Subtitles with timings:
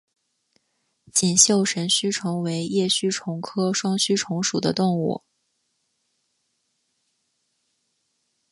[1.13, 5.21] 锦绣神须虫为叶须虫科双须虫属的动物。